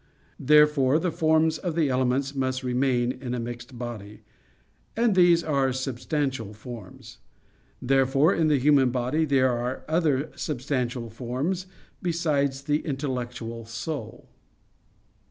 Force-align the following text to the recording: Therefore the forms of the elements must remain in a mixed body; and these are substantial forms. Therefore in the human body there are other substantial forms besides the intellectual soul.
Therefore 0.39 0.97
the 0.97 1.11
forms 1.11 1.59
of 1.59 1.75
the 1.75 1.89
elements 1.89 2.33
must 2.33 2.63
remain 2.63 3.11
in 3.11 3.35
a 3.35 3.39
mixed 3.39 3.77
body; 3.77 4.23
and 4.97 5.13
these 5.13 5.43
are 5.43 5.71
substantial 5.71 6.55
forms. 6.55 7.19
Therefore 7.83 8.33
in 8.33 8.47
the 8.47 8.57
human 8.57 8.89
body 8.89 9.25
there 9.25 9.51
are 9.55 9.85
other 9.87 10.31
substantial 10.35 11.11
forms 11.11 11.67
besides 12.01 12.63
the 12.63 12.79
intellectual 12.79 13.63
soul. 13.67 14.27